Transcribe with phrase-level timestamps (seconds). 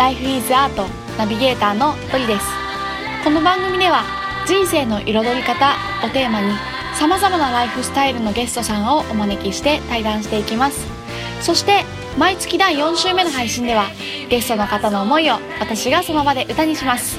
[0.00, 0.82] Life is Art
[1.18, 2.46] ナビゲーターのトリです。
[3.22, 4.02] この番組では
[4.46, 6.54] 人生の彩り方をテーマに
[6.94, 10.86] さまざまなライフスタイルのゲストさんをお招きして対談していきます。
[11.42, 11.84] そして
[12.16, 13.88] 毎月第4週目の配信では
[14.30, 17.18] ゲストの方の思いを私がその場で歌にします。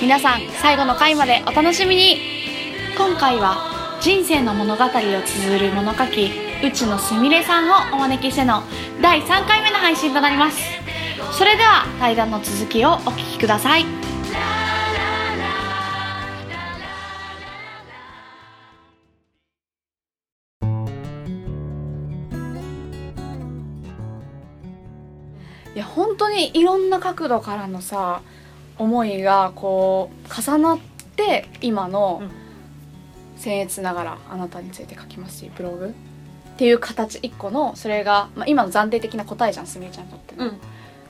[0.00, 2.20] 皆さん最後の回までお楽しみに。
[2.96, 6.30] 今回は人生の物語を綴る物書き
[6.62, 8.62] 内野すみれさんをお招きしての
[9.02, 10.81] 第3回目の配信となります。
[11.32, 13.82] それでは対談の続きをお聞きください。
[25.74, 28.20] いや本当にいろんな角度からのさ
[28.78, 30.78] 思いがこう重なっ
[31.16, 32.42] て今のうん。
[33.42, 35.90] 僭越ながらあなたについて書きますしブログっ
[36.56, 40.60] ていう形一個のそれが、まあ、今の暫定的な答えじゃんすみれちゃんにとっての、うん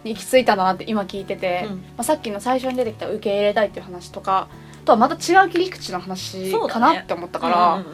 [0.04, 1.76] に行き着いたなって今聞いてて、うん。
[1.76, 4.48] まあ、さっきの最初に出てきた受け入れたいっていう話とか
[4.84, 7.92] とはまた違う切り口の話かなって思ったから、うんうんうん。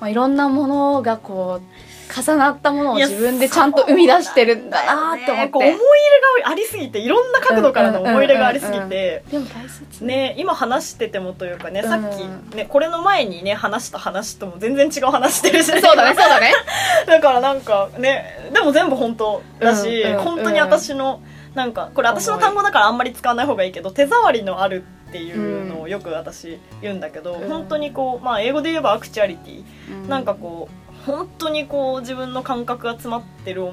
[0.00, 9.24] まあ、いろんなものがこう重なったものを自分でちゃんと生み出してるんだなって思って、こう思い入れがありすぎていろんな角度からの思い入れがありすぎて。
[9.30, 10.04] でも大切。
[10.04, 11.88] ね今話しててもというかねうん。
[11.88, 15.66] さっきねこれの前にね話した話とも全然違う話してるし。
[15.66, 16.52] そうだねそうだね。
[17.06, 20.22] だからなんかねでも全部本当だし、うんうん。
[20.22, 21.20] 本当に私の
[21.56, 27.48] なんかこれ私の単語だからあんまり使わない方がいいけど手触りのあるっていうのをよく私言うんだけど、うん。
[27.48, 33.72] 本当にこうまあ英語で言えばアクチュアリティ、なんかこう本当にこう自分の感覚が詰まってるも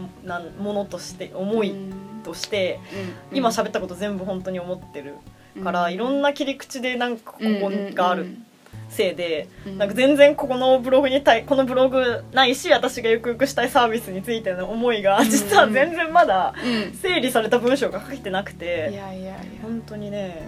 [0.74, 1.76] のとして思い
[2.24, 2.80] として、
[3.34, 5.16] 今喋ったこと全部本当に思ってる
[5.62, 8.38] から、いろんなな切り口でなんかここがある
[8.94, 9.78] せいで、うん。
[9.78, 16.94] なんか全然ここのブログに対このブログないし私がゆくゆくしたいサービスについての思いが実は全然まだうん。
[16.94, 19.36] 整理された文章が書けてなくいてやいやいや。
[19.62, 20.48] 本当にね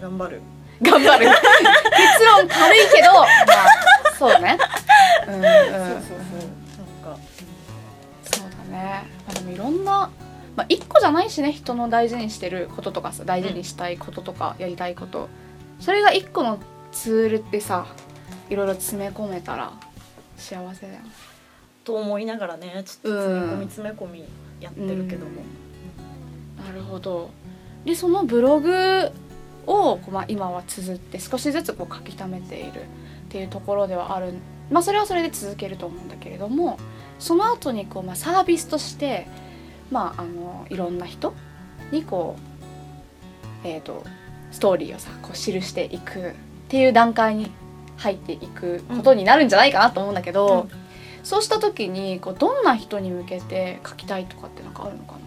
[0.00, 0.40] 頑張る。
[0.82, 1.26] 頑張る。
[1.26, 3.26] 結論軽いけどまあ
[4.18, 4.58] そうね。
[5.26, 5.42] うんうん。
[5.42, 6.48] そうそうそう。
[7.04, 7.20] なんか。
[8.22, 10.10] そうだね、まあ、でもいろんな
[10.56, 15.28] まあ一個じゃないしね人の大事にしてることとかさ大事にしたいこととかやりたいこと。
[15.80, 16.58] それが一個の
[16.98, 17.86] ツールってさ
[18.50, 19.72] いろいろ詰め込めたら
[20.36, 21.06] 幸せだよね。
[21.84, 24.24] と思いながらねちょっと詰め込み詰め込み
[24.60, 25.42] やってるけども、
[26.66, 27.30] なるほど。
[27.84, 29.12] でそのブログ
[29.66, 32.84] をこう、まあ、今は綴って少しずつこう書き溜めているっ
[33.28, 34.34] ていうところではある。
[34.68, 36.78] まあそれはそれで続けると思うんだけれども
[37.20, 39.28] その後にこう、まあ、サービスとして
[39.92, 41.32] まああのいろんな人
[41.92, 42.34] にこ
[43.64, 44.02] うえっ、と
[44.50, 46.34] ストーリーをさこう記していく
[46.68, 47.50] っていう段階に
[47.96, 50.68] 入っていくことになるんじゃないかなと思うんだけど、
[51.24, 55.18] そうした時にこうどんな人に向けて書きたいとかってなんかあるのか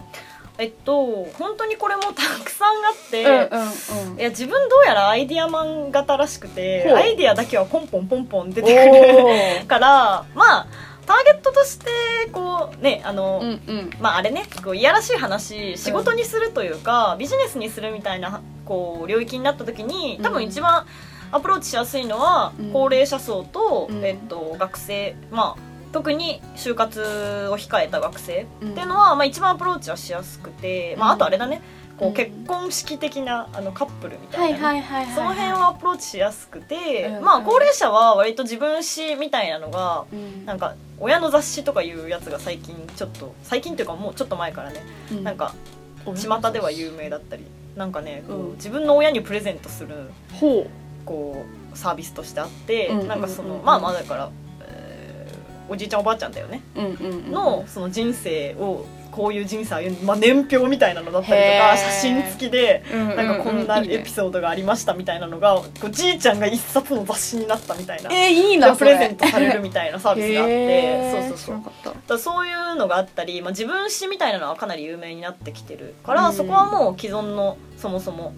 [0.57, 4.19] えっと本当にこれもたくさんあって、な、うんうん。
[4.19, 8.75] いや自分どうやらアイディアマン型らしくてアイディアだけはポンポンポンポン出て
[9.57, 10.67] くる からまあ
[11.07, 11.87] ターゲットとして
[12.31, 13.89] こうねあの、うんうん。
[13.99, 20.85] まああれねこういやらしい話仕事にするというか、ビジネスにするみたいなこう領域になった時に多分一番
[21.31, 22.71] アプローチしやすいのは、うん。
[22.71, 24.05] 高齢者層と、うん。
[24.05, 25.61] えっと、学生まあ
[25.91, 28.71] 特に就活を控えた学生うん。
[28.71, 31.61] っていうのは、まあ、一番アプローチはしやすくて、まあ、あとあれだね。
[31.97, 32.13] こううん。
[32.13, 34.57] 結婚式的なあのカップルみたいな
[35.13, 40.45] その辺はアプローチしやすくて、うんまあ高齢者は割と自分史みたいなのがうん。
[40.45, 44.81] なんか親の雑誌とかいうやつが最近ちょっと最近っていうかもうちょっと前からね、
[45.11, 45.23] うん。
[45.23, 45.53] なんか
[46.05, 47.45] 巷では有名だったり。
[47.75, 48.55] なんかねこううん。
[48.55, 50.67] 自分の親にプレゼントするほ
[51.05, 54.29] こうサービスとしてあって、うんなんかその、うんまあまあだから、
[54.61, 71.11] えーおじいちゃんおばあちゃんだよね、う、うんうんうん、のその人生をこういう人生歩んまあ、年表みたいなのだったりとか写真付きでななんかこんなエピソードがありましたみたいなのがこうじいちゃんが一冊の雑誌になったみたいな、えー、いいながプレゼントされるみたいなサービスがあって。
[71.11, 71.95] そうそうそう。
[72.07, 76.33] だそういうのがあったり、まあ、自分史みたいなのはかなり有名になってきてるから、うん。
[76.33, 78.33] そこはもう既存のそもそも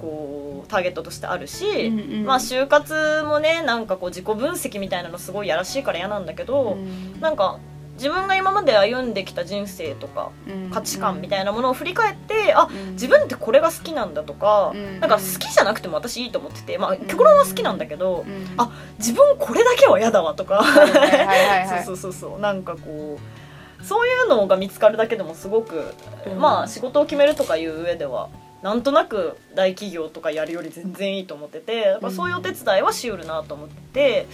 [0.00, 2.24] こうターゲットとしてあるし、うんうん。
[2.24, 7.20] まあ就活もねなんかこう自己分析みたいなのすごいやらしいから嫌なんだけど、うん。
[7.20, 7.58] なんか
[7.94, 10.30] 自分が今まで歩んできた人生とか
[10.72, 12.92] 価値観みたいなものを振り返って、あうん。
[12.92, 15.00] 自分ってこれが好きなんだとか、うん。
[15.00, 18.46] なんか好きじゃなくても私いいと思ってて、まあ、極論は好きなんだけど、うん。
[18.56, 20.64] あ自分これだけは嫌だわとか、
[21.68, 22.40] そうそうそうそう。
[22.40, 25.94] なんかこうそういうのが見つかるだけでもすごく、
[26.26, 26.38] うん。
[26.38, 28.30] まあ仕事を決めるとかいう上では
[28.62, 34.26] なんとなく大企業とかやるより全然いいと思っててだからそういうお手伝いはしうるなと思ってて、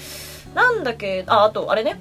[0.54, 2.00] なんだけああとあれね。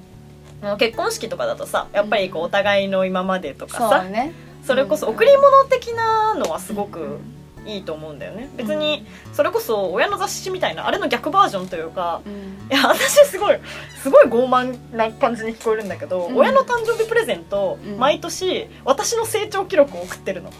[0.79, 4.33] 結婚式とかだとさやっぱりこうお互いの今までとかさ、ね。
[4.63, 7.19] それこそ贈り物的なのはすごく
[7.67, 8.49] いいと思うんだよね。
[8.55, 12.33] 別にそれこそ親の雑誌みたいなあれの逆バージョンというか、うん、
[12.71, 13.59] いや私すごい
[14.01, 20.51] すごい傲慢な感じに聞こえるんだけど、うん、親の誕生日プレゼント、うん、毎年私の成長記録を送ってるの。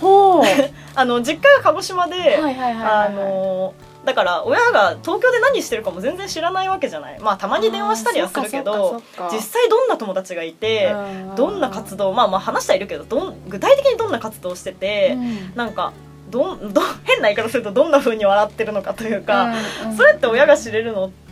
[0.00, 0.42] ほう。
[0.96, 3.74] あの実家が鹿児島であの
[4.04, 7.18] だから親が東京で何してるかも全然知らないわけじゃない。
[7.20, 9.02] まあたまに電話したりはするけど
[9.32, 10.94] 実際どんな友達がいて
[11.36, 15.92] どんな活動まあまあ話してはいるけどどん具体的にどんな活動してて、うん、なんか
[16.30, 19.44] どど変な言い方するとどんなふうに笑ってるのかというか、
[19.82, 21.23] うんうん、それって親が知れるのって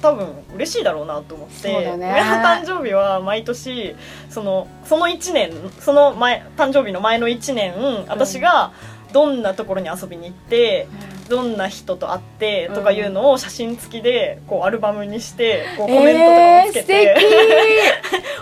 [0.00, 3.94] 多分嬉しいだろうなと思って、ね、親の誕生日は毎年
[4.28, 7.74] そのその1年その前誕生日の前の1年
[8.08, 8.72] 私が
[9.12, 10.88] どんなところに遊びに行って。
[11.06, 17.16] うんどんな人と会ってとかいうのを写真付きでこうアルバムにしてこうコメントとかもつけて、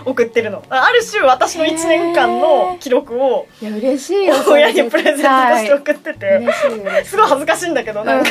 [0.03, 0.61] えー、 送ってるの。
[0.69, 6.41] ある種私の1年間の記録をいや嬉しいよ親にプレゼントとして送ってて。
[7.05, 8.29] すごい恥ずかしいんだけどなんか。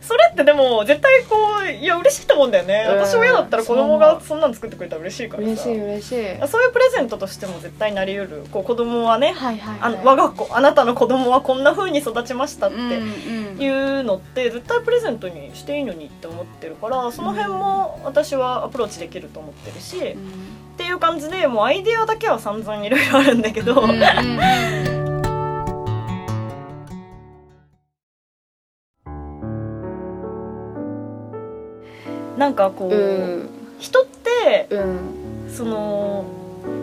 [0.00, 2.86] それってでも絶対こういや嬉しいと思うんだよね。
[2.88, 5.48] 私親だったら子供がそんなの作ってくれたら嬉しいからさ。
[5.48, 6.48] 嬉しい嬉しい。
[6.48, 8.44] そういうプレゼントとしても絶対なりうる。
[8.50, 20.16] こう子供はね、はいはいはい、あの我が子あなたの子供はこんなふうに育ちましたって、うんいうのって絶対プレゼントにしていいのにって思ってるからその辺も私はアプローチできると思ってるし、っ
[20.76, 23.86] ていう感じでもうアイデアだけは散々いろいろあるんだけど。
[32.36, 32.96] なんかこう、う
[33.44, 36.26] ん、人って、うん、その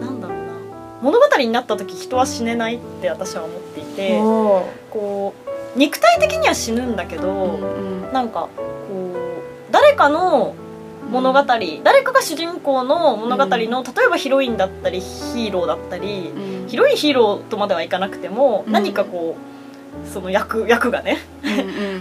[0.02, 0.54] なんだろうな。
[1.02, 4.18] 物語になった時人は死ねないって私は思っていて
[4.90, 9.16] こう肉体的には死ぬんだけど、うんうん、なんかこ
[9.70, 10.56] う誰かの
[11.10, 19.54] 物語、うん、誰かが主人公の物語の、例えばヒロインだったりヒーローだったり、うん、ヒロインヒーローとまではいかなくても、うん、何かこう
[20.12, 21.20] その役役がね、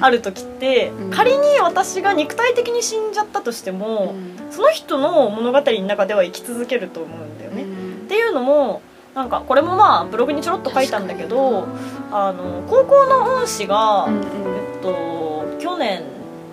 [0.00, 4.14] ある時って、仮に私が肉体的に死んじゃったとしても、
[4.50, 7.64] その人の物語の中では生き続けると思うんだよね。
[7.64, 7.66] っ
[8.08, 8.80] ていうのも
[9.14, 11.66] なんかこれもまあブログにちょろっと書いたんだけど
[12.10, 16.02] あの高校の恩師が、うんうん、えっと、去年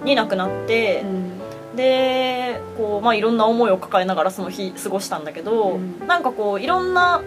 [0.03, 7.21] に亡くなって、うん、でこう、まあ、いろんな思いを抱えながらその日過ごしたんだけど、うん、なんかこういろんな。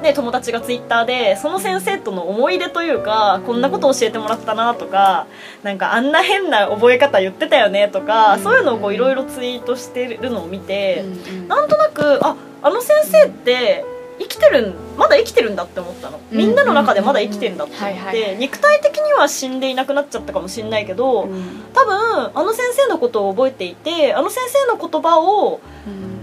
[0.00, 5.26] ね、友達がツイッターでその先生との思い出というかこんなこと教えてもらったなとか
[5.62, 11.04] なんかあんな変な覚え方言ってたよねとか、そういうのをいろいろツイートしてるのを見て、
[11.48, 13.84] なんとなくああの先生って
[14.20, 16.20] 生きてるまだ生きてるんだって思ったの。
[16.30, 21.28] みんなの中でまだ生きてるんだって思って肉体的には死んでいなくなっちゃったかもしれないけど、
[21.74, 25.60] 多分あの先生のことを覚えていてあの先生の言葉を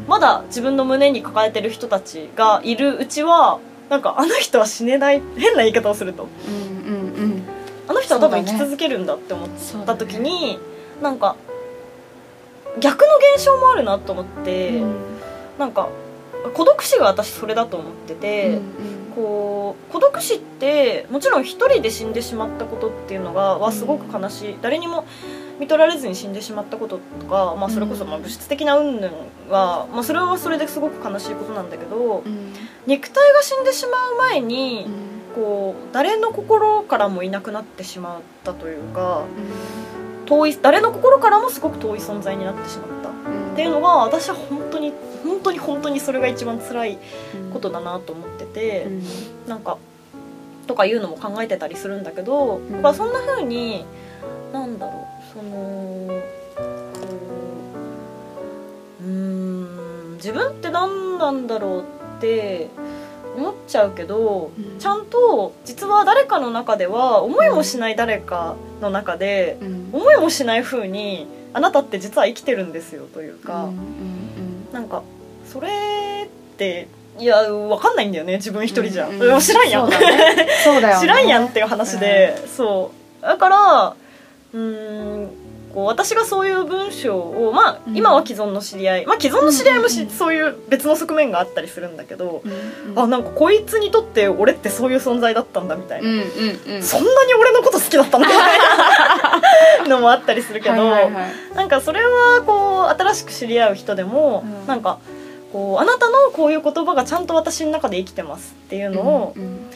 [0.08, 3.60] まだ自分の胸に抱えてる人たちがいるうちは
[3.90, 7.44] なんかあの人は死ねない変な言い方をすると、うんうんうん、
[7.88, 9.50] あの人は多分生き続けるんだって思っ
[9.86, 10.60] た時に、ね、
[11.02, 11.36] なんか
[12.80, 14.96] 逆の現象もあるなと思って、うん、
[15.58, 15.90] なんか
[16.54, 18.60] 孤独死が私それだと思ってて、
[19.16, 25.06] こう孤独死ってもちろん一人で死んでしまったことっていうのがはすごく悲しい、誰にも
[25.60, 29.14] 見取られずに死んでしまったこととか、まあ、それこそまあ物質的な云々
[29.50, 32.54] は、まあ、それはそれですごく悲しいことなんだけど、うん、
[32.86, 39.24] 肉体が死んでしまう前に、うん、こう誰の心からもいなくなってしまったというか、
[40.20, 43.12] うん、遠い誰の心からもすごく遠い存在になってしまった、っ
[43.56, 44.57] ていうのが私は本
[45.48, 46.98] 当に本当にそれが一番辛い
[47.54, 49.04] ことだなと思ってて、うん、
[49.48, 49.78] なんか
[50.68, 53.86] とかいうのも考えてたりするんだけど、うん、まあそんな風に
[54.52, 56.22] なんだろうその
[59.02, 61.86] うん自分って何なんだろう
[62.18, 62.70] って
[63.38, 75.04] 思っちゃうけど、うん、ちゃんと実は誰かの中では思いもしない誰かの中で、うん、思いもしない風にあなたって実は生きてるんですよというか、うん、なんか
[75.60, 76.88] それって
[77.20, 83.26] いや分かんないんだよね自分一人じゃ、うんうん、知らんやん、そうだよ、ね、 知らんやんっていう話で、うん、そう。
[83.26, 83.94] だから
[84.54, 85.30] うん
[85.74, 89.06] こう私がそういう文章をまあ、今は既存の知り合い。
[89.06, 98.60] まあ既存の知り合いもし、そういう別の側面があったりするんだけど、うんうん、あなんかこいつにとって俺ってそういう存在だったんだみたいな、うんうんうん、そんなに俺のこと好きだったんだみたい
[99.84, 105.00] なのもあったりするけど、はいはいはい、なんかそれはこう新しく知り合う人でも、うん、なんか
[105.52, 109.68] こうあなたのこういう言葉がちゃんと私の中で生きてますっていうのを、うん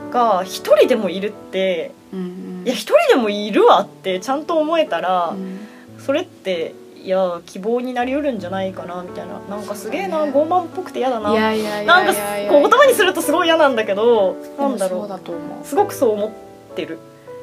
[0.00, 2.22] うん、が一人でもいるって、うんう
[2.62, 5.60] ん、いや一人でもいるわってちゃんと思えたら、うん、
[5.98, 6.74] それって
[7.04, 9.38] や希望になりうるんじゃないかなみたいな。
[9.48, 11.32] なんかすげえな傲慢っぽくて嫌だな。
[11.32, 12.12] なんか
[12.48, 15.20] こう言葉にするとすごい嫌なんだけどなんだろそう
[15.64, 16.30] すごくそう思っ
[16.74, 16.98] てる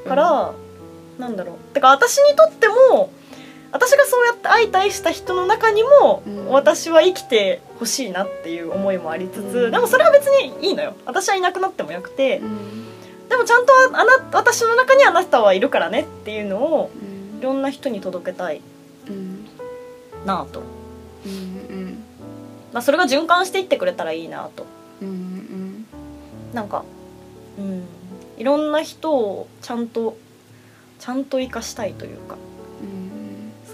[0.07, 0.53] から、
[1.17, 1.73] なんだろう。
[1.73, 3.09] てか私にとっても
[3.77, 6.47] 私がそうやって相対した人の中にも、うん。
[6.47, 9.71] 私は生きてほしいなっていう思いもありつつ、うん。
[9.71, 10.95] でもそれは別にいいのよ。
[11.05, 12.85] 私はいなくなってもよくて、うん。
[13.29, 16.89] でもちゃんとあな私の中にあなたはいるからねっていうのを
[17.39, 18.61] いろんな人に届けたい
[19.09, 19.45] うん。
[20.25, 20.63] なぁと、
[22.73, 24.65] まあ、それが循環していってくれたらいいなと。
[25.01, 25.05] う
[26.55, 26.83] なんか
[27.59, 27.83] うん。
[28.37, 30.17] いろんな人をちゃんと
[30.99, 32.37] ちゃんと生かしたいというか。
[32.41, 32.46] うん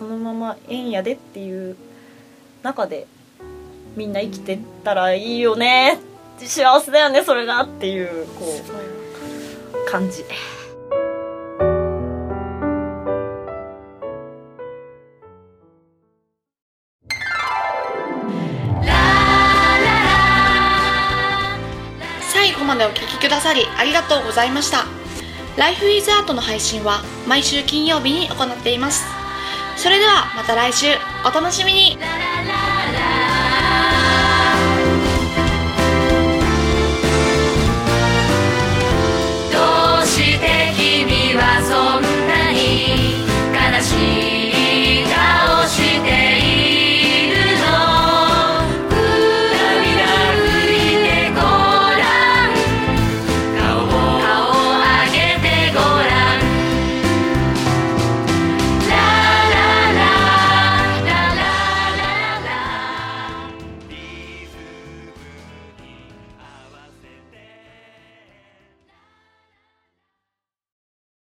[0.03, 1.77] そのまま縁やでっていう
[2.61, 3.07] 中で
[3.95, 5.97] みんな生きてったらいいよね
[6.39, 8.43] 幸せだよねそれがっていうこ
[9.87, 10.25] う感じ
[22.33, 24.83] 最後までお聞きくださりありがとうございました。
[25.55, 29.22] Life is Art の配信は毎週金曜日に行っています。
[29.77, 30.87] それではまた来週
[31.25, 31.97] お楽しみに